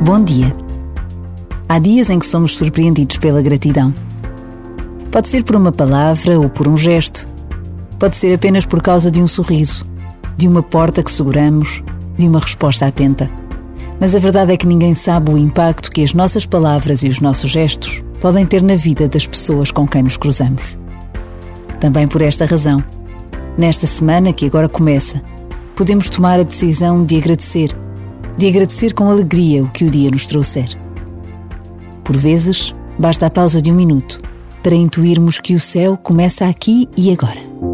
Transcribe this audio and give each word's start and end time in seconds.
Bom 0.00 0.22
dia. 0.22 0.54
Há 1.68 1.80
dias 1.80 2.08
em 2.08 2.20
que 2.20 2.26
somos 2.26 2.56
surpreendidos 2.56 3.18
pela 3.18 3.42
gratidão. 3.42 3.92
Pode 5.10 5.28
ser 5.28 5.42
por 5.42 5.56
uma 5.56 5.72
palavra 5.72 6.38
ou 6.38 6.48
por 6.48 6.68
um 6.68 6.76
gesto. 6.76 7.26
Pode 7.98 8.16
ser 8.16 8.32
apenas 8.32 8.64
por 8.64 8.80
causa 8.80 9.10
de 9.10 9.20
um 9.20 9.26
sorriso, 9.26 9.84
de 10.36 10.46
uma 10.46 10.62
porta 10.62 11.02
que 11.02 11.10
seguramos, 11.10 11.82
de 12.16 12.28
uma 12.28 12.38
resposta 12.38 12.86
atenta. 12.86 13.28
Mas 14.00 14.14
a 14.14 14.20
verdade 14.20 14.52
é 14.52 14.56
que 14.56 14.68
ninguém 14.68 14.94
sabe 14.94 15.32
o 15.32 15.36
impacto 15.36 15.90
que 15.90 16.04
as 16.04 16.14
nossas 16.14 16.46
palavras 16.46 17.02
e 17.02 17.08
os 17.08 17.18
nossos 17.18 17.50
gestos 17.50 18.00
podem 18.20 18.46
ter 18.46 18.62
na 18.62 18.76
vida 18.76 19.08
das 19.08 19.26
pessoas 19.26 19.72
com 19.72 19.86
quem 19.86 20.04
nos 20.04 20.16
cruzamos. 20.16 20.76
Também 21.80 22.06
por 22.06 22.22
esta 22.22 22.46
razão, 22.46 22.82
nesta 23.58 23.86
semana 23.88 24.32
que 24.32 24.46
agora 24.46 24.68
começa, 24.68 25.18
podemos 25.74 26.08
tomar 26.08 26.38
a 26.38 26.44
decisão 26.44 27.04
de 27.04 27.16
agradecer, 27.16 27.74
de 28.38 28.46
agradecer 28.46 28.94
com 28.94 29.10
alegria 29.10 29.64
o 29.64 29.70
que 29.70 29.84
o 29.84 29.90
dia 29.90 30.10
nos 30.12 30.24
trouxer. 30.24 30.68
Por 32.04 32.16
vezes, 32.16 32.72
basta 32.96 33.26
a 33.26 33.30
pausa 33.30 33.60
de 33.60 33.72
um 33.72 33.74
minuto 33.74 34.20
para 34.62 34.76
intuirmos 34.76 35.40
que 35.40 35.54
o 35.54 35.60
céu 35.60 35.96
começa 35.96 36.46
aqui 36.46 36.88
e 36.96 37.12
agora. 37.12 37.67